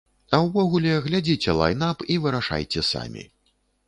[0.35, 3.27] А ўвогуле, глядзіце лайн-ап і вырашайце самі.